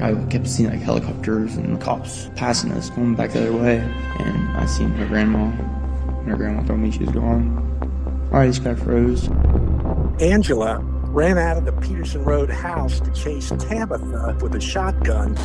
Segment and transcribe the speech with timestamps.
[0.00, 3.78] I kept seeing like helicopters and cops passing us going back the other way.
[4.18, 5.50] And I seen her grandma.
[6.20, 8.28] And her grandma told me she was gone.
[8.32, 9.28] I just got froze.
[10.20, 10.78] Angela
[11.10, 15.36] ran out of the Peterson Road house to chase Tabitha with a shotgun.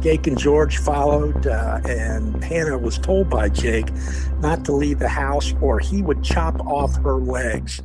[0.00, 3.88] Jake and George followed, uh, and Hannah was told by Jake
[4.40, 7.80] not to leave the house or he would chop off her legs.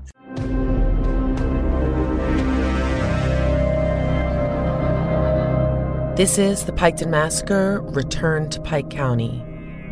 [6.18, 9.46] This is The Piketon Massacre Return to Pike County,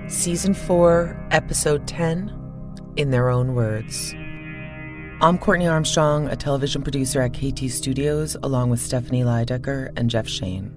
[0.08, 2.34] Season 4, Episode 10
[2.96, 4.12] In Their Own Words.
[5.22, 10.28] I'm Courtney Armstrong, a television producer at KT Studios, along with Stephanie Lydecker and Jeff
[10.28, 10.74] Shane.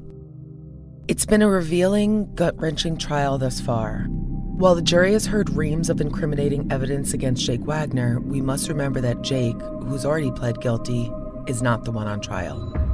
[1.09, 4.01] It's been a revealing, gut wrenching trial thus far.
[4.11, 9.01] While the jury has heard reams of incriminating evidence against Jake Wagner, we must remember
[9.01, 11.11] that Jake, who's already pled guilty,
[11.47, 12.88] is not the one on trial.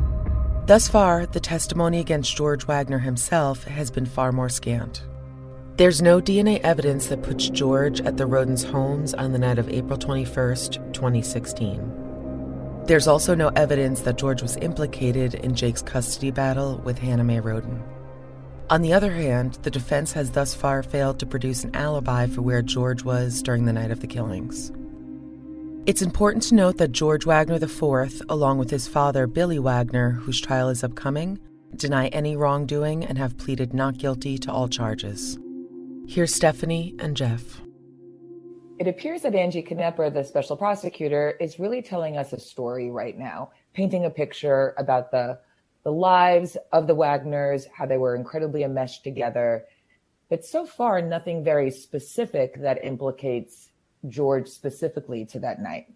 [0.67, 5.05] Thus far, the testimony against George Wagner himself has been far more scant.
[5.77, 9.69] There's no DNA evidence that puts George at the Rhodens' homes on the night of
[9.69, 12.85] April 21st, 2016.
[12.87, 17.41] There's also no evidence that George was implicated in Jake's custody battle with Hannah May
[17.41, 17.83] Rhoden.
[18.71, 22.41] On the other hand, the defense has thus far failed to produce an alibi for
[22.41, 24.73] where George was during the night of the killings.
[25.87, 30.41] It's important to note that George Wagner IV, along with his father, Billy Wagner, whose
[30.41, 31.39] trial is upcoming,
[31.77, 35.39] deny any wrongdoing and have pleaded not guilty to all charges.
[36.09, 37.61] Here's Stephanie and Jeff.
[38.79, 43.19] It appears that Angie Canepa, the special prosecutor, is really telling us a story right
[43.19, 45.39] now, painting a picture about the,
[45.83, 49.67] the lives of the Wagners, how they were incredibly enmeshed together.
[50.31, 53.69] But so far, nothing very specific that implicates
[54.09, 55.87] George specifically to that night?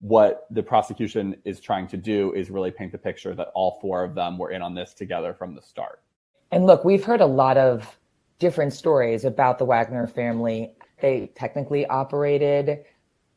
[0.00, 4.04] What the prosecution is trying to do is really paint the picture that all four
[4.04, 6.02] of them were in on this together from the start.
[6.50, 7.98] And look, we've heard a lot of
[8.38, 10.74] different stories about the Wagner family.
[11.00, 12.84] They technically operated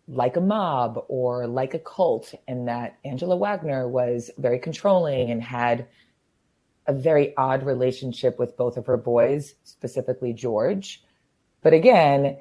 [0.07, 5.43] like a mob or like a cult, and that Angela Wagner was very controlling and
[5.43, 5.87] had
[6.87, 11.03] a very odd relationship with both of her boys, specifically George.
[11.61, 12.37] But again,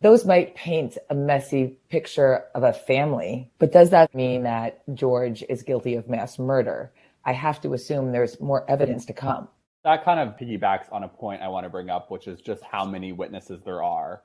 [0.00, 5.42] Those might paint a messy picture of a family, but does that mean that George
[5.48, 6.92] is guilty of mass murder?
[7.24, 9.48] I have to assume there's more evidence to come.
[9.82, 12.62] That kind of piggybacks on a point I want to bring up, which is just
[12.62, 14.22] how many witnesses there are.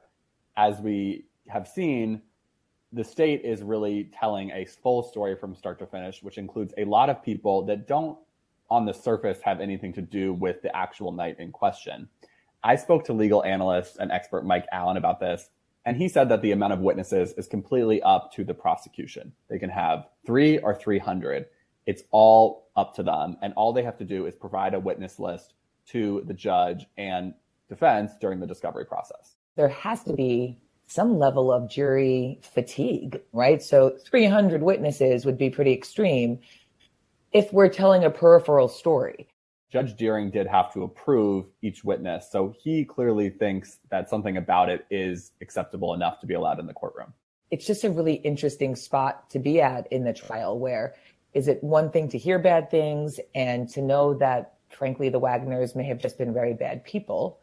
[0.56, 2.22] As we have seen,
[2.92, 6.86] the state is really telling a full story from start to finish, which includes a
[6.86, 8.20] lot of people that don't,
[8.70, 12.08] on the surface, have anything to do with the actual night in question.
[12.64, 15.50] I spoke to legal analyst and expert Mike Allen about this,
[15.86, 19.34] and he said that the amount of witnesses is completely up to the prosecution.
[19.50, 21.46] They can have three or 300.
[21.86, 23.38] It's all up to them.
[23.42, 25.54] And all they have to do is provide a witness list
[25.88, 27.34] to the judge and
[27.68, 29.36] defense during the discovery process.
[29.56, 30.58] There has to be
[30.88, 33.62] some level of jury fatigue, right?
[33.62, 36.40] So 300 witnesses would be pretty extreme
[37.34, 39.28] if we're telling a peripheral story.
[39.74, 42.30] Judge Deering did have to approve each witness.
[42.32, 46.68] So he clearly thinks that something about it is acceptable enough to be allowed in
[46.68, 47.12] the courtroom.
[47.50, 50.94] It's just a really interesting spot to be at in the trial where
[51.34, 55.76] is it one thing to hear bad things and to know that, frankly, the Wagners
[55.76, 57.40] may have just been very bad people?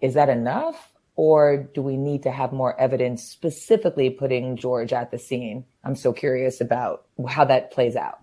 [0.00, 0.90] Is that enough?
[1.14, 5.64] Or do we need to have more evidence specifically putting George at the scene?
[5.84, 8.18] I'm so curious about how that plays out.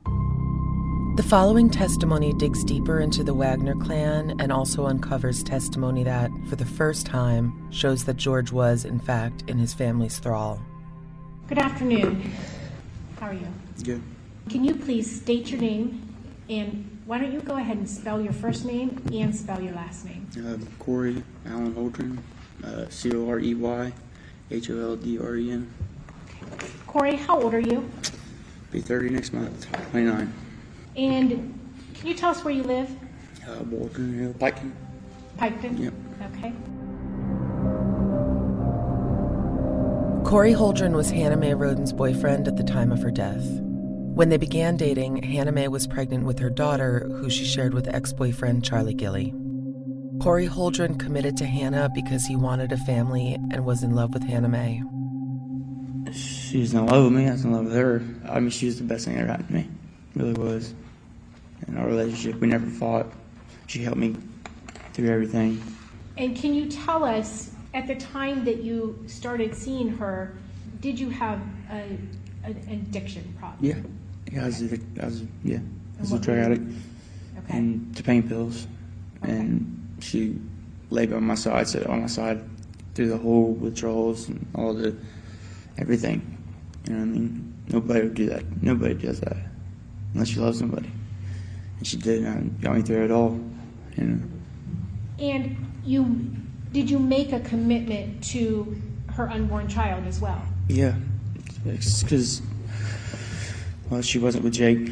[1.20, 6.56] The following testimony digs deeper into the Wagner clan and also uncovers testimony that, for
[6.56, 10.62] the first time, shows that George was, in fact, in his family's thrall.
[11.48, 12.32] Good afternoon.
[13.20, 13.48] How are you?
[13.84, 14.02] Good.
[14.50, 16.16] Can you please state your name
[16.50, 20.06] and why don't you go ahead and spell your first name and spell your last
[20.06, 20.26] name?
[20.38, 22.20] Uh, Corey Allen Holdren,
[22.64, 23.92] uh, C O R E Y
[24.52, 25.70] H O L D R E N.
[26.88, 27.92] Corey, how old are you?
[28.72, 30.34] Be 30 next month, 29.
[30.96, 31.60] And
[31.96, 32.90] can you tell us where you live?
[33.48, 34.72] Uh, Walton Hill, Piketon.
[35.38, 35.80] Piketon?
[35.80, 35.94] Yep.
[36.36, 36.54] Okay.
[40.30, 43.44] Corey Holdren was Hannah May Rhoden's boyfriend at the time of her death.
[44.14, 47.88] When they began dating, Hannah May was pregnant with her daughter, who she shared with
[47.88, 49.34] ex boyfriend Charlie Gilley.
[50.22, 54.24] Corey Holdren committed to Hannah because he wanted a family and was in love with
[54.24, 54.84] Hannah May.
[56.12, 57.28] She was in love with me.
[57.28, 58.04] I was in love with her.
[58.28, 59.70] I mean, she was the best thing that ever happened to me.
[60.20, 60.74] Really was.
[61.70, 63.08] In our relationship, we never fought.
[63.68, 64.18] She helped me
[64.94, 65.64] through everything.
[66.18, 70.36] And can you tell us, at the time that you started seeing her,
[70.82, 71.40] did you have
[71.72, 71.98] a,
[72.44, 73.64] an addiction problem?
[73.64, 73.80] Yeah.
[74.34, 75.60] Yeah, I was, addic- I was yeah,
[75.98, 76.62] I was a drug addict.
[76.64, 77.58] Okay.
[77.58, 78.68] And to pain pills.
[79.22, 80.38] And she
[80.90, 82.44] laid by my side, sat on my side
[82.94, 84.98] through the whole withdrawals and all the
[85.78, 86.38] everything.
[86.86, 87.54] You know what I mean?
[87.70, 88.62] Nobody would do that.
[88.62, 89.49] Nobody does that
[90.14, 90.92] unless you love somebody.
[91.78, 93.40] And she did, and got me through it all.
[93.98, 94.24] You know.
[95.20, 96.06] And you
[96.72, 98.80] did you make a commitment to
[99.14, 100.42] her unborn child as well?
[100.68, 100.96] Yeah,
[101.64, 102.42] because
[103.90, 104.88] well, she wasn't with Jake.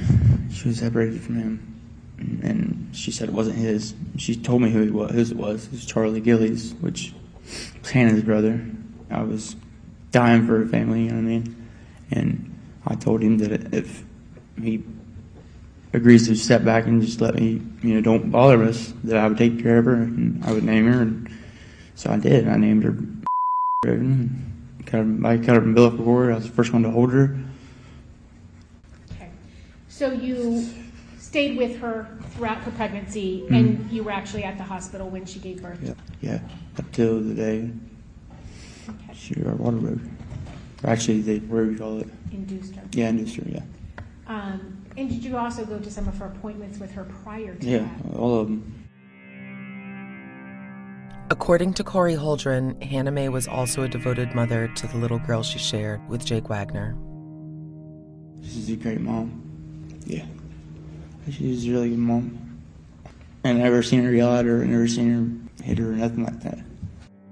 [0.52, 3.94] She was separated from him, and she said it wasn't his.
[4.18, 5.12] She told me who he was.
[5.12, 5.66] Whose it was.
[5.68, 7.14] It was Charlie Gillies, which
[7.82, 8.66] was Hannah's brother.
[9.12, 9.56] I was
[10.12, 11.04] dying for a family.
[11.04, 11.70] You know what I mean?
[12.10, 14.04] And I told him that if
[14.60, 14.84] he
[15.94, 19.28] agrees to step back and just let me, you know, don't bother us, that I
[19.28, 21.02] would take care of her and I would name her.
[21.02, 21.30] And
[21.96, 22.48] so I did.
[22.48, 22.98] I named her.
[23.86, 24.30] Rhoden.
[24.86, 26.32] Cut her, I cut her umbilical cord.
[26.32, 27.38] I was the first one to hold her.
[29.12, 29.30] Okay.
[29.88, 30.66] So you
[31.20, 33.56] stayed with her throughout her pregnancy, Mhm.
[33.56, 35.80] and you were actually at the hospital when she gave birth.
[35.84, 36.40] Yeah, yeah.
[36.80, 37.70] Up till the day
[39.14, 40.00] she our water broke.
[40.86, 42.08] Actually, they what do we call it?
[42.32, 42.84] Induced her.
[42.94, 43.44] Yeah, induced her.
[43.50, 43.62] Yeah,
[44.28, 47.66] Um, and did you also go to some of her appointments with her prior to
[47.66, 47.78] yeah.
[47.78, 48.18] that?
[48.18, 48.74] All of them.
[51.30, 55.44] According to Corey Holdren, Hannah May was also a devoted mother to the little girl
[55.44, 56.98] she shared with Jake Wagner.
[58.42, 59.44] She's a great mom.
[60.06, 60.26] Yeah,
[61.30, 62.60] she's a really good mom.
[63.44, 64.66] I never seen her yell at her.
[64.66, 66.60] Never seen her hit her or nothing like that.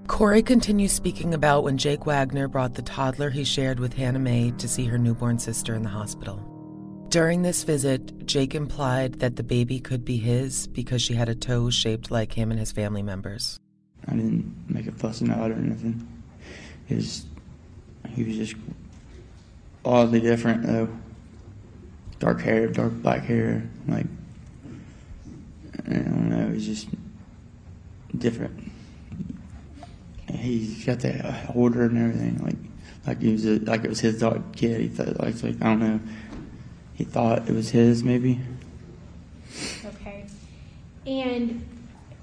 [0.07, 4.51] Corey continues speaking about when Jake Wagner brought the toddler he shared with Hannah May
[4.59, 6.54] to see her newborn sister in the hospital.
[7.15, 11.33] During this visit, Jake implied that the baby could be his because she had a
[11.33, 13.57] toe shaped like him and his family members.
[14.05, 16.05] I didn't make a fuss about it or anything.
[16.87, 17.23] His,
[18.09, 18.55] he was just
[19.85, 20.89] oddly different though.
[22.19, 24.07] Dark hair, dark black hair, like
[25.87, 26.51] I don't know.
[26.51, 26.89] He's just
[28.17, 28.73] different.
[30.33, 32.57] He's got that order and everything, like
[33.07, 34.81] like he was a, like it was his dog kid.
[34.81, 35.99] He thought like, like I don't know.
[36.95, 38.39] He thought it was his maybe.
[39.85, 40.25] Okay.
[41.05, 41.63] And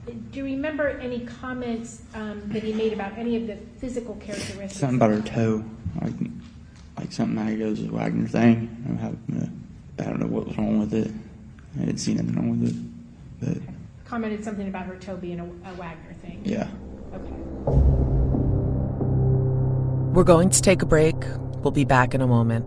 [0.06, 4.76] Do you remember any comments um, that he made about any of the physical characteristics?
[4.80, 5.64] Something about her toe,
[6.00, 6.14] like
[6.98, 8.68] like something I goes a Wagner thing.
[8.98, 9.46] I, have, uh,
[10.00, 11.10] I don't know what was wrong with it.
[11.80, 12.76] I didn't see nothing wrong with it,
[13.40, 13.58] but
[14.04, 16.42] Commented something about her toe being a, a Wagner thing.
[16.44, 16.68] yeah.
[17.14, 17.32] Okay.
[20.12, 21.14] We're going to take a break.
[21.62, 22.66] We'll be back in a moment.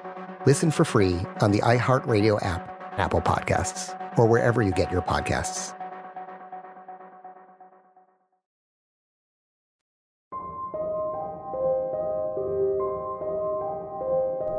[0.47, 5.77] Listen for free on the iHeartRadio app, Apple Podcasts, or wherever you get your podcasts.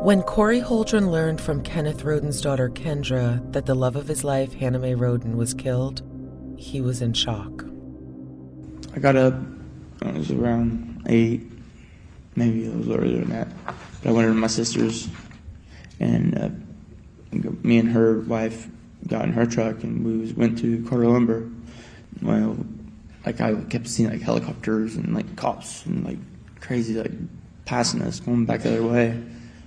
[0.03, 4.53] When Corey Holdren learned from Kenneth Rhoden's daughter Kendra that the love of his life,
[4.53, 6.03] Hannah May Rhoden, was killed,
[6.57, 7.65] he was in shock.
[8.95, 9.35] I got up.
[10.03, 11.43] It was around eight,
[12.35, 13.49] maybe a little earlier than that.
[14.03, 15.09] But I went over to my sister's,
[16.03, 18.69] and uh, me and her wife
[19.07, 21.49] got in her truck, and we was, went to Carter Lumber.
[22.21, 22.57] Well,
[23.25, 26.19] like I kept seeing like helicopters and like cops and like
[26.61, 27.13] crazy like
[27.65, 29.21] passing us going back the other way.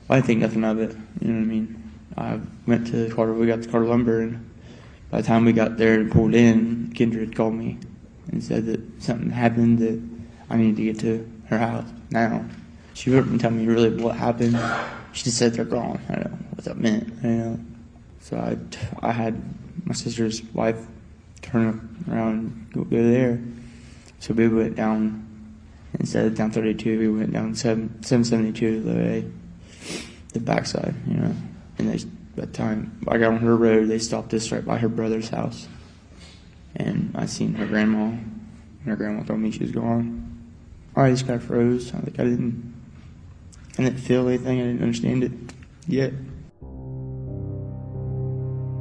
[0.07, 0.95] Well, I think nothing of it.
[1.21, 1.91] You know what I mean?
[2.17, 3.33] I went to Carter.
[3.33, 4.51] We got to Carter Lumber, and
[5.09, 7.79] by the time we got there and pulled in, Kendra had called me
[8.31, 10.01] and said that something happened that
[10.49, 12.45] I needed to get to her house now.
[12.93, 14.57] She wouldn't tell me really what happened.
[15.15, 15.99] She just said they're gone.
[16.09, 17.07] I don't know what that meant.
[17.23, 17.59] You know.
[18.19, 18.57] So I,
[19.07, 19.41] I had
[19.85, 20.85] my sister's wife
[21.41, 23.41] turn around and go, go there.
[24.19, 25.25] So we went down
[25.99, 29.25] instead of down 32, we went down 7, 772 the
[30.33, 31.33] the backside, you know.
[31.77, 32.03] And they,
[32.35, 35.67] that time I got on her road, they stopped us right by her brother's house.
[36.75, 40.23] And I seen her grandma, and her grandma told me she was gone.
[40.95, 41.93] I just kind of froze.
[41.93, 42.74] I think I didn't,
[43.77, 44.61] I didn't feel anything.
[44.61, 45.31] I didn't understand it
[45.87, 46.13] yet.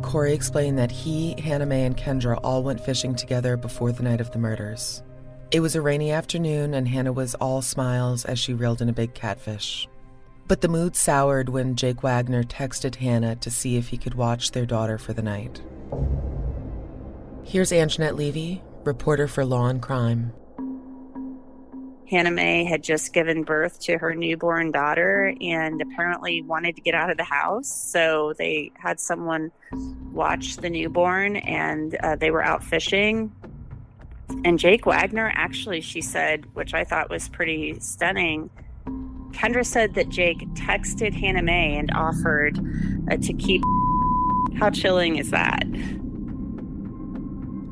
[0.03, 4.21] Corey explained that he, Hannah Mae, and Kendra all went fishing together before the night
[4.21, 5.03] of the murders.
[5.51, 8.93] It was a rainy afternoon, and Hannah was all smiles as she reeled in a
[8.93, 9.89] big catfish.
[10.47, 14.51] But the mood soured when Jake Wagner texted Hannah to see if he could watch
[14.51, 15.63] their daughter for the night.
[17.45, 20.33] Here's Anjanette Levy, reporter for Law and Crime.
[22.11, 26.95] Hannah May had just given birth to her newborn daughter and apparently wanted to get
[26.95, 27.69] out of the house.
[27.69, 29.51] So they had someone
[30.13, 33.33] watch the newborn and uh, they were out fishing.
[34.45, 38.51] And Jake Wagner, actually, she said, which I thought was pretty stunning.
[39.33, 42.59] Kendra said that Jake texted Hannah May and offered
[43.11, 43.63] uh, to keep.
[44.59, 45.65] How chilling is that?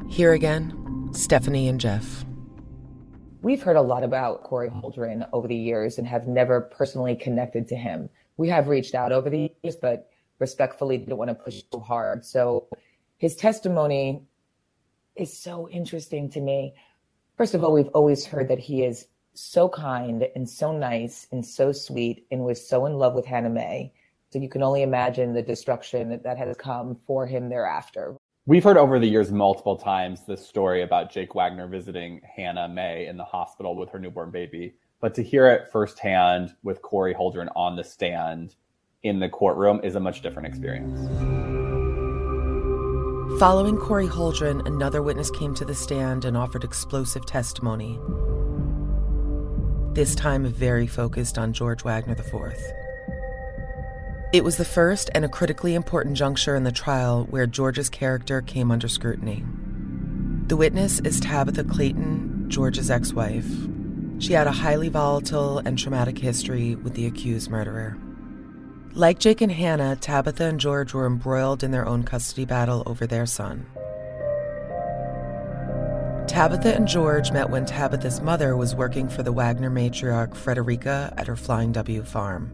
[0.09, 2.25] Here again, Stephanie and Jeff.
[3.43, 7.67] We've heard a lot about Corey Holdren over the years and have never personally connected
[7.69, 8.09] to him.
[8.37, 10.09] We have reached out over the years, but
[10.39, 12.25] respectfully didn't want to push too hard.
[12.25, 12.69] So
[13.19, 14.23] his testimony
[15.17, 16.75] is so interesting to me.
[17.37, 21.45] First of all, we've always heard that he is so kind and so nice and
[21.45, 23.93] so sweet and was so in love with Hannah May.
[24.31, 28.15] So you can only imagine the destruction that has come for him thereafter.
[28.45, 33.07] We've heard over the years multiple times this story about Jake Wagner visiting Hannah May
[33.07, 34.75] in the hospital with her newborn baby.
[35.01, 38.57] But to hear it firsthand with Corey Holdren on the stand
[39.05, 40.99] in the courtroom is a much different experience.
[43.39, 48.01] Following Corey Holdren, another witness came to the stand and offered explosive testimony.
[49.93, 52.82] This time, very focused on George Wagner IV.
[54.33, 58.41] It was the first and a critically important juncture in the trial where George's character
[58.41, 59.45] came under scrutiny.
[60.47, 63.51] The witness is Tabitha Claytor, George's ex wife.
[64.21, 67.99] She had a highly volatile and traumatic history with the accused murderer.
[68.95, 73.07] Like Jake and Hannah, Tabitha and George were embroiled in their own custody battle over
[73.07, 73.67] their son.
[76.27, 81.27] Tabitha and George met when Tabitha's mother was working for the Wagner matriarch Fredericka at
[81.27, 82.51] her Flying W farm.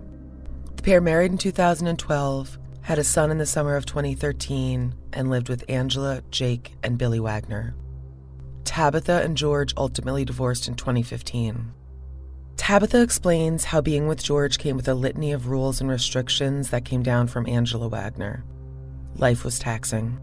[0.89, 5.63] Pair married in 2012, had a son in the summer of 2013, and lived with
[5.69, 7.75] Angela, Jake, and Billy Wagner.
[8.65, 11.75] Tabitha and George ultimately divorced in 2015.
[12.57, 16.87] Tabitha explains how being with George came with a litany of rules and restrictions that
[16.87, 18.43] came down from Angela Wagner.
[19.17, 20.19] Life was taxing.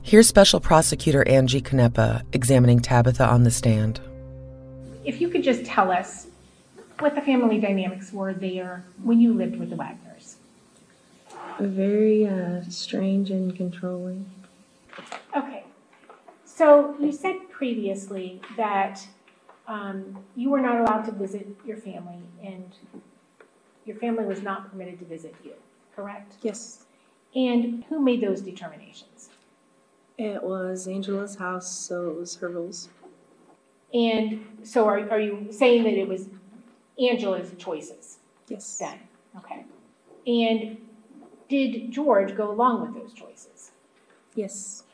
[0.00, 3.98] Here's Special Prosecutor Angie Canepa examining Tabitha on the stand.
[5.04, 6.28] If you could just tell us
[6.98, 10.36] what the family dynamics were there when you lived with the Wagners.
[11.58, 14.30] Very uh, strange and controlling.
[15.36, 15.64] Okay.
[16.44, 19.06] So you said previously that
[19.68, 22.72] um, you were not allowed to visit your family and
[23.84, 25.52] your family was not permitted to visit you,
[25.94, 26.34] correct?
[26.42, 26.84] Yes.
[27.34, 29.28] And who made those determinations?
[30.18, 32.88] It was Angela's house, so it was her rules.
[33.92, 36.26] And so are, are you saying that it was
[36.98, 38.78] Angela's choices Yes.
[38.78, 38.98] then?
[39.36, 39.64] Okay.
[40.26, 40.78] And
[41.48, 43.72] did George go along with those choices?
[44.34, 44.84] Yes.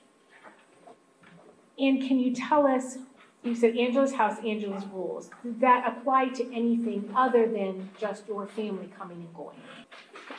[1.78, 2.98] And can you tell us,
[3.42, 5.30] you said Angela's house, Angela's rules.
[5.42, 9.56] Does that apply to anything other than just your family coming and going?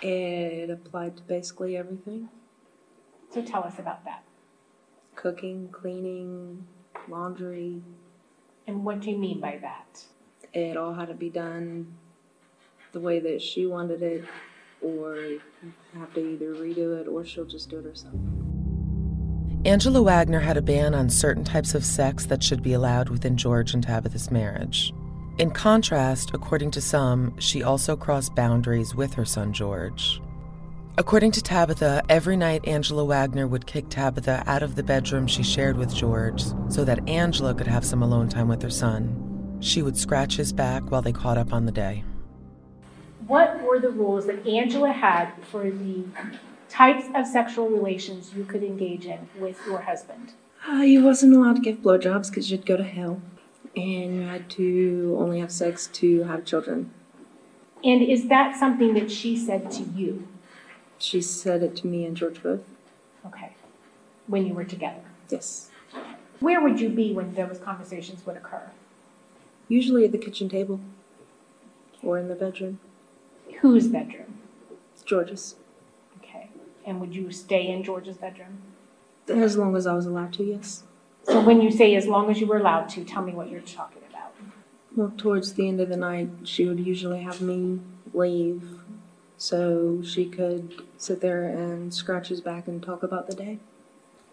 [0.01, 2.29] It applied to basically everything
[3.29, 4.23] So tell us about that.
[5.15, 6.67] cooking, cleaning,
[7.07, 7.81] laundry.
[8.67, 10.05] And what do you mean by that?
[10.53, 11.95] It all had to be done
[12.91, 14.23] the way that she wanted it,
[14.81, 15.17] or
[15.97, 18.13] have to either redo it or she'll just do it herself.
[19.65, 23.37] Angela Wagner had a ban on certain types of sex that should be allowed within
[23.37, 24.93] George and Tabitha's marriage.
[25.39, 30.21] In contrast, according to some, she also crossed boundaries with her son George.
[30.97, 35.41] According to Tabitha, every night Angela Wagner would kick Tabitha out of the bedroom she
[35.41, 39.32] shared with George so that Angela could have some alone time with her son.
[39.63, 42.03] She would scratch his back while they caught up on the day.
[43.27, 46.03] What were the rules that Angela had for the
[46.67, 50.33] types of sexual relations you could engage in with your husband?
[50.69, 53.21] Uh, you wasn't allowed to give blowjobs because you'd go to hell.
[53.73, 56.91] And you had to only have sex to have children.
[57.85, 60.27] And is that something that she said to you?
[60.97, 62.63] She said it to me and George both.
[63.25, 63.53] Okay.
[64.27, 65.01] When you were together?
[65.29, 65.69] Yes.
[66.41, 68.69] Where would you be when those conversations would occur?
[69.67, 70.79] Usually at the kitchen table
[72.03, 72.79] or in the bedroom.
[73.61, 74.39] Whose bedroom?
[74.93, 75.55] It's George's.
[76.19, 76.49] Okay.
[76.85, 78.59] And would you stay in George's bedroom?
[79.29, 80.83] As long as I was allowed to, yes.
[81.23, 83.61] So when you say as long as you were allowed to, tell me what you're
[83.61, 84.33] talking about.
[84.95, 87.79] Well, towards the end of the night, she would usually have me
[88.13, 88.79] leave
[89.37, 93.59] so she could sit there and scratch his back and talk about the day.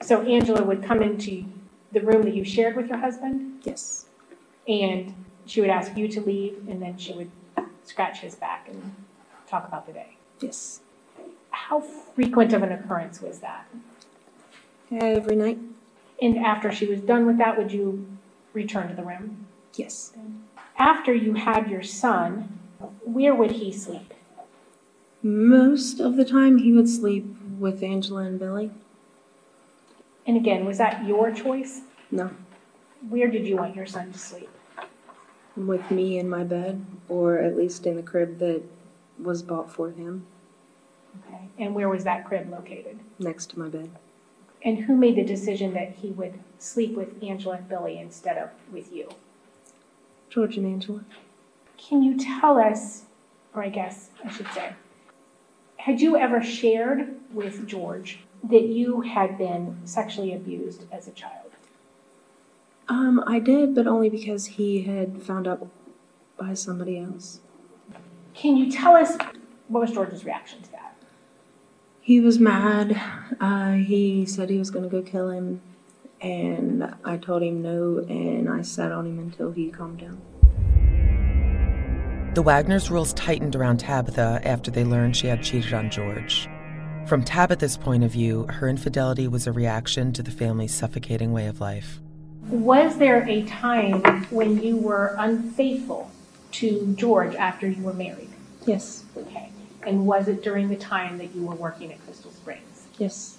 [0.03, 1.45] So Angela would come into
[1.93, 3.61] the room that you shared with your husband?
[3.65, 4.07] Yes.
[4.71, 5.13] And
[5.47, 7.31] she would ask you to leave, and then she would
[7.83, 8.95] scratch his back and
[9.49, 10.17] talk about the day?
[10.41, 10.81] Yes.
[11.51, 13.67] How frequent of an occurrence was that?
[14.93, 15.59] Every night.
[16.23, 18.07] And after she was done with that, would you
[18.53, 19.47] return to the room?
[19.75, 20.13] Yes.
[20.79, 22.61] After you had your son,
[23.05, 24.15] where would he sleep?
[25.23, 27.27] Most of the time, he would sleep
[27.59, 28.71] with Angela and Billy.
[30.27, 31.81] And again, was that your choice?
[32.11, 32.31] No.
[33.09, 34.49] Where did you want your son to sleep?
[35.57, 38.63] With me in my bed, or at least in the crib that
[39.19, 40.27] was bought for him,
[41.27, 41.41] Okay.
[41.59, 42.99] And where was that crib located?
[43.19, 43.91] next to my bed.
[44.63, 48.51] And who made the decision that he would sleep with Angela and Billy instead of
[48.73, 49.09] with you?
[50.29, 51.05] George and Angela.
[51.77, 53.05] Can you tell us,
[53.55, 54.75] or I guess I should say,
[55.79, 61.50] had you ever shared with George that you had been sexually abused as a child?
[62.91, 65.69] Um, I did, but only because he had found out
[66.37, 67.41] by somebody else.
[68.35, 69.17] Can you tell us
[69.69, 70.97] what was George's reaction to that?
[72.01, 73.01] He was mad.
[73.41, 75.63] Uh, he said he was going to go kill him,
[76.21, 80.21] and I told him no, and I sat on him until he calmed down.
[82.35, 86.49] The Wagner's rules tightened around Tabitha after they learned she had cheated on George.
[87.07, 91.47] From Tabitha's point of view, her infidelity was a reaction to the family's suffocating way
[91.47, 92.00] of life.
[92.51, 96.11] Was there a time when you were unfaithful
[96.53, 98.31] to George after you were married?
[98.67, 99.05] Yes.
[99.17, 99.51] Okay.
[99.83, 102.89] And was it during the time that you were working at Crystal Springs?
[102.99, 103.39] Yes.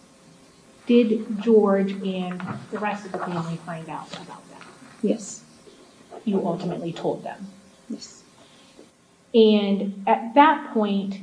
[0.86, 4.64] Did George and the rest of the family find out about that?
[5.02, 5.44] Yes.
[6.24, 7.48] You ultimately told them.
[7.90, 8.24] Yes.
[9.34, 11.20] And at that point,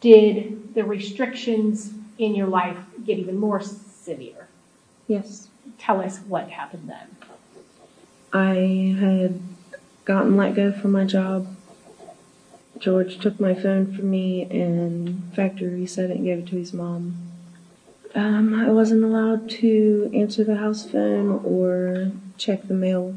[0.00, 4.48] did the restrictions in your life get even more severe?
[5.06, 5.48] Yes.
[5.78, 7.16] Tell us what happened then.
[8.32, 9.40] I had
[10.04, 11.46] gotten let go from my job.
[12.78, 16.72] George took my phone from me and factory reset it and gave it to his
[16.72, 17.16] mom.
[18.14, 23.14] Um, I wasn't allowed to answer the house phone or check the mail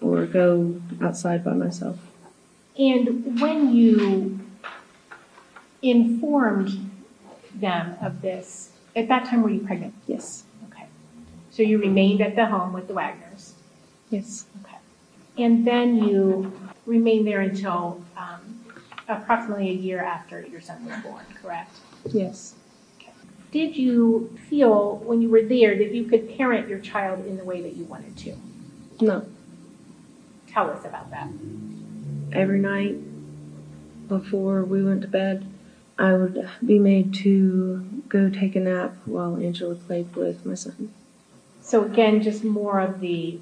[0.00, 1.98] or go outside by myself.
[2.78, 4.40] And when you
[5.82, 6.90] informed
[7.54, 9.94] them of this, at that time were you pregnant?
[10.06, 10.44] Yes.
[11.52, 13.52] So you remained at the home with the Wagners?
[14.08, 14.46] Yes.
[14.64, 14.78] Okay.
[15.36, 16.50] And then you
[16.86, 18.64] remained there until um,
[19.06, 21.76] approximately a year after your son was born, correct?
[22.10, 22.54] Yes.
[22.96, 23.12] Okay.
[23.50, 27.44] Did you feel when you were there that you could parent your child in the
[27.44, 28.34] way that you wanted to?
[29.02, 29.26] No.
[30.48, 31.28] Tell us about that.
[32.32, 32.96] Every night
[34.08, 35.46] before we went to bed,
[35.98, 40.94] I would be made to go take a nap while Angela played with my son.
[41.72, 43.40] So again, just more of the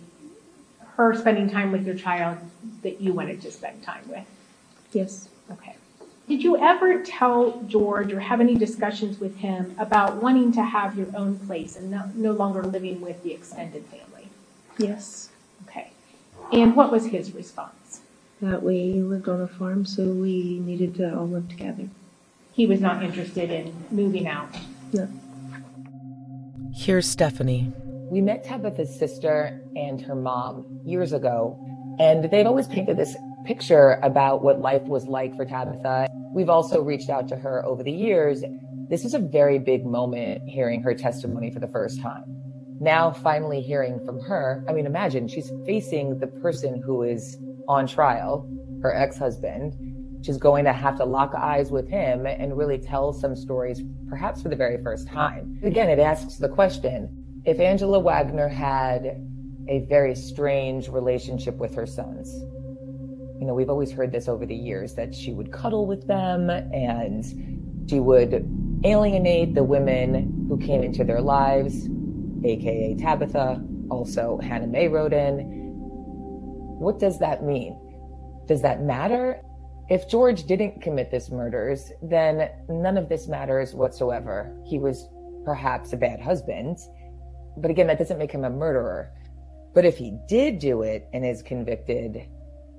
[0.95, 2.39] her spending time with your child
[2.83, 4.23] that you wanted to spend time with.
[4.93, 5.29] Yes.
[5.51, 5.75] Okay.
[6.29, 10.97] Did you ever tell George or have any discussions with him about wanting to have
[10.97, 14.29] your own place and no, no longer living with the extended family?
[14.79, 15.31] Yes.
[15.67, 15.91] Okay.
[16.53, 18.03] And what was his response?
[18.41, 21.89] That we lived on a farm, so we needed to all live together.
[22.53, 24.57] He was not interested in moving out.
[24.93, 25.09] No.
[26.73, 27.73] Here's Stephanie.
[28.11, 31.57] We met Tabitha's sister and her mom years ago,
[32.01, 36.09] and they've always painted this picture about what life was like for Tabitha.
[36.35, 38.43] We've also reached out to her over the years.
[38.89, 42.25] This is a very big moment hearing her testimony for the first time.
[42.81, 47.87] Now, finally hearing from her, I mean, imagine she's facing the person who is on
[47.87, 48.51] trial,
[48.83, 49.77] her ex husband.
[50.25, 54.43] She's going to have to lock eyes with him and really tell some stories, perhaps
[54.43, 55.61] for the very first time.
[55.63, 59.27] Again, it asks the question if Angela Wagner had
[59.69, 62.33] a very strange relationship with her sons,
[63.41, 66.51] you know, we've always heard this over the years that she would cuddle with them
[66.51, 67.25] and
[67.89, 68.47] she would
[68.85, 71.89] alienate the women who came into their lives,
[72.45, 73.65] aka Tabitha.
[73.91, 75.43] Also, Hannah May Rhoden.
[76.79, 77.77] What does that mean?
[78.47, 79.43] Does that matter?
[79.89, 84.57] If George didn't commit this murders, then none of this matters whatsoever.
[84.65, 85.09] He was
[85.45, 86.79] perhaps a bad husband,
[87.57, 89.11] but again, that doesn't make him a murderer.
[89.75, 92.27] But if he did do it and is convicted,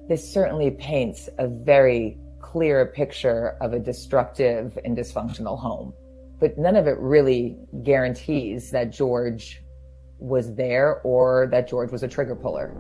[0.08, 5.94] this certainly paints a very clear picture of a destructive and dysfunctional home.
[6.40, 9.62] But none of it really guarantees that George
[10.18, 12.74] was there or that George was a trigger puller.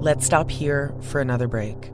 [0.00, 1.93] Let's stop here for another break.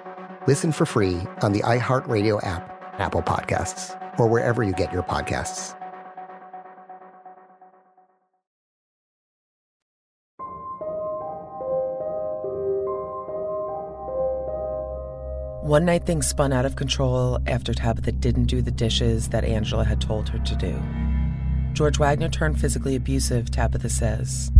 [0.47, 5.75] Listen for free on the iHeartRadio app, Apple Podcasts, or wherever you get your podcasts.
[15.61, 19.85] One night things spun out of control after Tabitha didn't do the dishes that Angela
[19.85, 20.81] had told her to do.
[21.73, 24.51] George Wagner turned physically abusive, Tabitha says.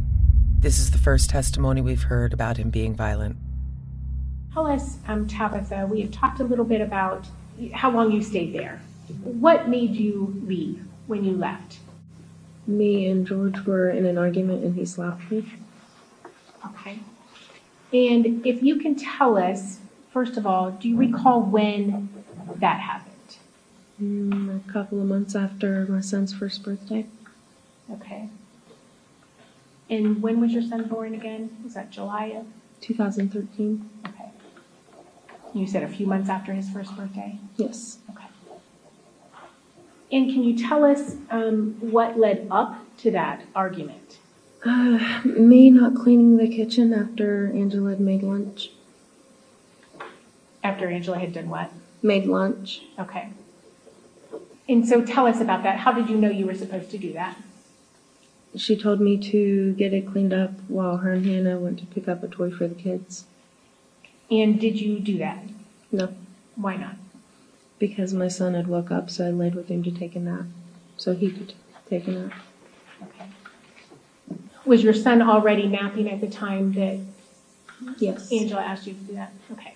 [0.60, 3.36] This is the first testimony we've heard about him being violent.
[4.54, 7.26] Tell us, um, Tabitha, we have talked a little bit about
[7.74, 8.82] how long you stayed there.
[9.24, 11.80] What made you leave when you left?
[12.68, 15.46] Me and George were in an argument and he slapped me.
[16.66, 17.00] Okay.
[17.94, 19.80] And if you can tell us,
[20.12, 22.10] first of all, do you recall when
[22.58, 23.38] that happened?
[24.02, 27.06] Mm, a couple of months after my son's first birthday.
[27.90, 28.30] Okay.
[29.90, 31.58] And when was your son born again?
[31.64, 32.46] Was that July of?
[32.82, 33.90] 2013.
[34.08, 34.30] Okay.
[35.54, 37.38] You said a few months after his first birthday?
[37.58, 38.00] Yes.
[38.10, 38.26] Okay.
[40.12, 44.20] And can you tell us um, what led up to that argument?
[44.66, 48.72] Uh, me not cleaning the kitchen after Angela had made lunch.
[50.64, 51.72] After Angela had done what?
[52.04, 52.84] Made lunch.
[53.00, 53.30] Okay.
[54.70, 55.80] And so tell us about that.
[55.80, 57.38] How did you know you were supposed to do that?
[58.56, 62.08] She told me to get it cleaned up while her and Hannah went to pick
[62.08, 63.26] up a toy for the kids.
[64.32, 65.44] And did you do that?
[65.92, 66.14] No,
[66.56, 66.96] Why not?
[67.80, 70.46] because my son had woke up, so I laid with him to take a nap,
[70.98, 71.54] so he could
[71.90, 72.32] take a nap.
[73.02, 73.26] Okay.
[74.66, 77.00] Was your son already napping at the time that
[77.98, 78.32] Yes.
[78.32, 79.34] Angela asked you to do that?
[79.52, 79.74] Okay.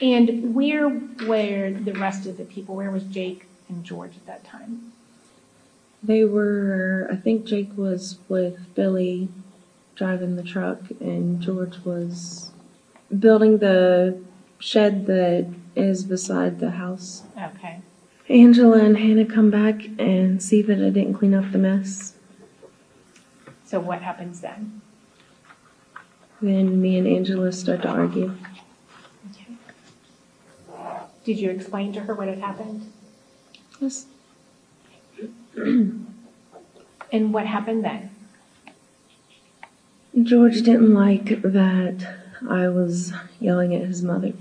[0.00, 2.76] And where were the rest of the people?
[2.76, 4.92] Where was Jake and George at that time?
[6.04, 9.28] They were, I think Jake was with Billy
[9.96, 12.52] driving the truck, and George was
[13.18, 14.18] Building the
[14.58, 15.46] shed that
[15.76, 17.22] is beside the house.
[17.36, 17.80] Okay.
[18.28, 22.14] Angela and Hannah come back and see that I didn't clean up the mess.
[23.64, 24.80] So what happens then?
[26.40, 28.34] Then me and Angela start to argue.
[29.30, 29.56] Okay.
[31.24, 32.90] Did you explain to her what had happened?
[33.80, 34.06] Yes.
[35.54, 36.06] And
[37.34, 38.10] what happened then?
[40.22, 44.32] George didn't like that I was yelling at his mother.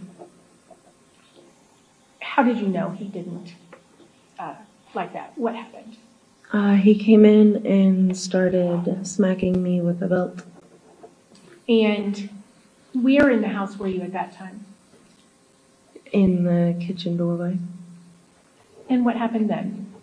[2.19, 3.53] How did you know he didn't
[4.39, 4.55] uh,
[4.93, 5.37] like that?
[5.37, 5.97] What happened?
[6.51, 10.43] Uh, he came in and started smacking me with a belt.
[11.69, 12.29] And
[12.93, 14.65] where in the house were you at that time?
[16.11, 17.57] in the kitchen doorway.
[18.89, 19.93] And what happened then?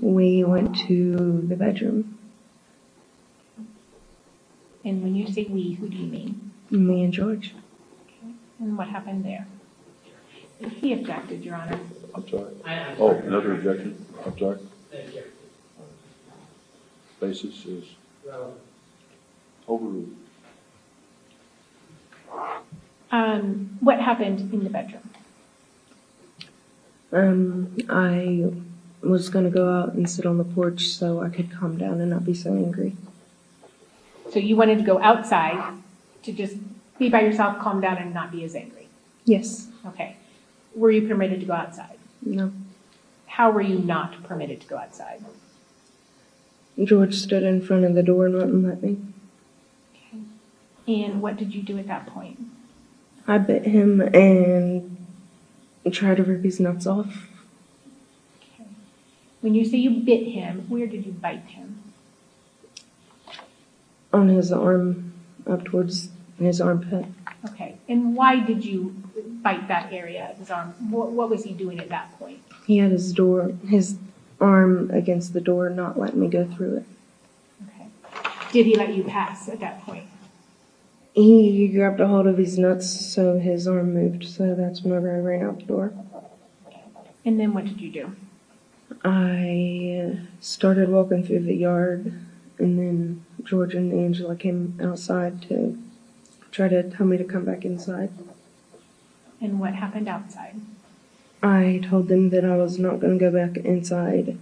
[0.00, 2.18] We went to the bedroom.
[4.84, 6.52] And when you say we, who do you mean?
[6.70, 7.54] Me and George.
[8.06, 8.32] Okay.
[8.58, 9.46] And what happened there?
[10.80, 11.80] He objected, Your Honor.
[12.14, 12.52] I'm sorry.
[12.98, 14.04] Oh, another objection?
[14.24, 14.58] I'm sorry.
[17.20, 17.84] Basis is
[19.68, 20.14] overruled.
[23.12, 25.10] Um, what happened in the bedroom?
[27.12, 28.50] Um, I
[29.02, 32.10] was gonna go out and sit on the porch so I could calm down and
[32.10, 32.96] not be so angry.
[34.32, 35.74] So you wanted to go outside
[36.22, 36.56] to just
[36.98, 38.88] be by yourself, calm down, and not be as angry?
[39.24, 39.68] Yes.
[39.86, 40.16] Okay.
[40.74, 41.98] Were you permitted to go outside?
[42.22, 42.52] No.
[43.26, 45.24] How were you not permitted to go outside?
[46.82, 48.98] George stood in front of the door and wouldn't let me.
[49.94, 51.02] Okay.
[51.04, 52.38] And what did you do at that point?
[53.26, 54.96] I bit him and
[55.90, 57.28] tried to rip his nuts off.
[58.38, 58.68] Okay.
[59.40, 61.79] When you say you bit him, where did you bite him?
[64.12, 65.12] On his arm,
[65.46, 67.06] up towards his armpit.
[67.48, 67.76] Okay.
[67.88, 68.94] And why did you
[69.42, 70.74] bite that area of his arm?
[70.90, 72.42] What, what was he doing at that point?
[72.66, 73.96] He had his door, his
[74.40, 76.84] arm against the door, not letting me go through it.
[77.68, 77.88] Okay.
[78.52, 80.04] Did he let you pass at that point?
[81.12, 85.18] He grabbed a hold of his nuts so his arm moved, so that's whenever I
[85.18, 85.92] ran out the door.
[87.24, 88.16] And then what did you do?
[89.04, 92.14] I started walking through the yard,
[92.60, 95.78] and then George and Angela came outside to
[96.50, 98.10] try to tell me to come back inside.
[99.40, 100.60] And what happened outside?
[101.42, 104.38] I told them that I was not going to go back inside,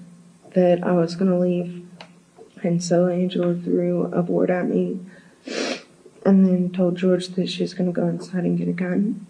[0.54, 1.87] that I was going to leave.
[2.62, 4.98] And so Angela threw a board at me
[6.26, 9.26] and then told George that she was going to go inside and get a gun.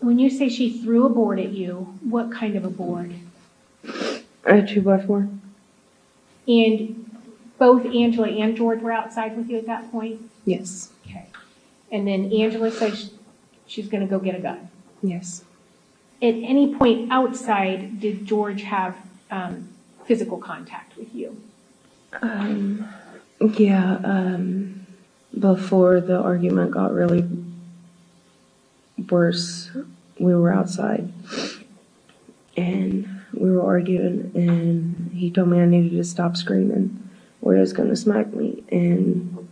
[0.00, 3.14] When you say she threw a board at you, what kind of a board?
[4.44, 5.28] A two by four.
[6.48, 6.99] And
[7.60, 10.22] both Angela and George were outside with you at that point?
[10.46, 10.90] Yes.
[11.06, 11.26] Okay.
[11.92, 13.12] And then Angela says
[13.66, 14.70] she's going to go get a gun.
[15.02, 15.44] Yes.
[16.22, 18.96] At any point outside, did George have
[19.30, 19.68] um,
[20.06, 21.40] physical contact with you?
[22.22, 22.88] Um,
[23.56, 24.86] yeah, um,
[25.38, 27.28] before the argument got really
[29.10, 29.70] worse,
[30.18, 31.12] we were outside
[32.56, 37.09] and we were arguing, and he told me I needed to stop screaming
[37.42, 38.62] or he was going to smack me.
[38.70, 39.48] And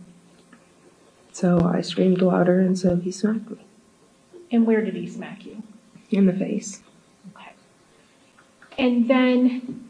[1.31, 3.57] so I screamed louder, and so he smacked me
[4.51, 5.63] And where did he smack you?
[6.11, 6.81] in the face.
[7.35, 7.51] Okay.
[8.79, 9.87] And then,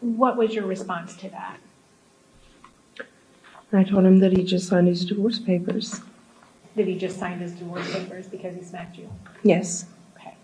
[0.00, 1.58] what was your response to that?
[3.72, 6.00] I told him that he just signed his divorce papers.
[6.76, 9.10] That he just signed his divorce papers because he smacked you?
[9.42, 9.84] Yes.
[10.16, 10.34] Okay.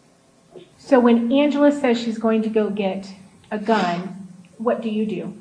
[0.78, 3.10] So when Angela says she's going to go get
[3.50, 5.32] a gun, what do you do?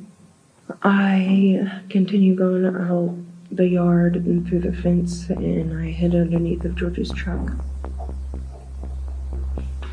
[0.84, 3.15] I continue going out
[3.51, 7.51] the yard and through the fence, and I hid underneath of George's truck.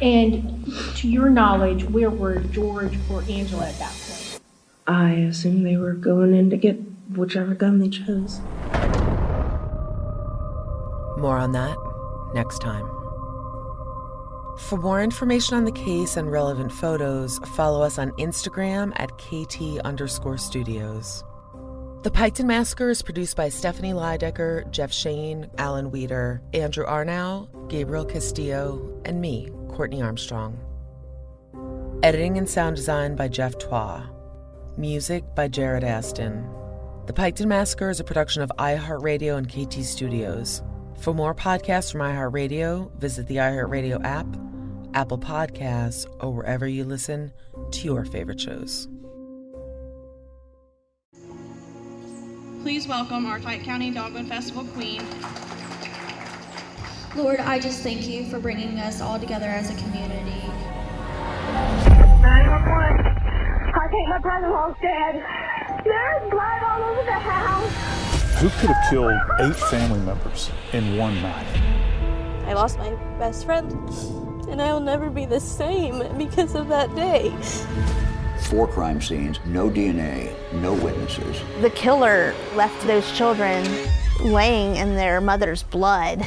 [0.02, 4.40] And to your knowledge, where were George or Angela at that point?
[4.86, 6.76] I assume they were going in to get
[7.16, 8.40] whichever gun they chose.
[11.18, 11.76] More on that
[12.34, 12.95] next time.
[14.58, 19.84] For more information on the case and relevant photos, follow us on Instagram at KT
[19.84, 21.22] underscore studios.
[22.02, 28.04] The Piketon Massacre is produced by Stephanie Lydecker, Jeff Shane, Alan Weeder, Andrew Arnow, Gabriel
[28.04, 30.58] Castillo, and me, Courtney Armstrong.
[32.02, 34.08] Editing and sound design by Jeff Twa.
[34.76, 36.48] Music by Jared Aston.
[37.06, 40.62] The Piketon Massacre is a production of iHeartRadio and KT Studios.
[40.98, 44.26] For more podcasts from iHeartRadio, visit the iHeartRadio app,
[44.96, 47.30] Apple Podcasts, or wherever you listen
[47.70, 48.88] to your favorite shows.
[52.62, 55.02] Please welcome our Pike County Dogwood Festival queen.
[57.14, 60.50] Lord, I just thank you for bringing us all together as a community.
[63.78, 65.22] I think my brother-in-law's dead.
[65.84, 67.70] There's blood all over the house.
[68.40, 71.46] Who could have killed eight family members in one night?
[72.46, 73.70] I lost my best friend,
[74.48, 77.34] and I'll never be the same because of that day.
[78.48, 81.40] Four crime scenes, no DNA, no witnesses.
[81.60, 83.66] The killer left those children
[84.20, 86.24] laying in their mother's blood.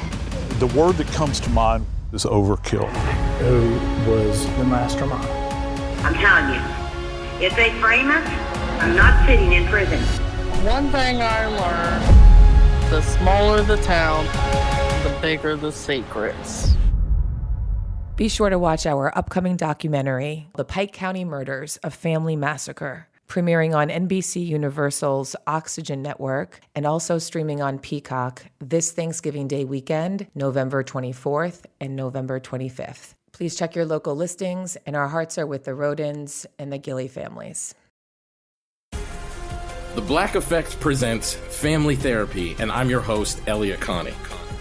[0.59, 2.89] The word that comes to mind is overkill.
[3.39, 5.25] Who was the mastermind?
[6.03, 8.27] I'm telling you, if they frame us,
[8.81, 9.99] I'm not sitting in prison.
[10.65, 12.19] One thing I learned
[12.91, 14.25] the smaller the town,
[15.03, 16.75] the bigger the secrets.
[18.19, 23.73] Be sure to watch our upcoming documentary, The Pike County Murders A Family Massacre, premiering
[23.73, 30.83] on NBC Universal's Oxygen Network and also streaming on Peacock this Thanksgiving Day weekend, November
[30.83, 33.13] 24th and November 25th.
[33.31, 37.07] Please check your local listings, and our hearts are with the Rhodens and the Gilley
[37.07, 37.73] families.
[38.91, 44.13] The Black Effect presents Family Therapy, and I'm your host, Elliot Connie.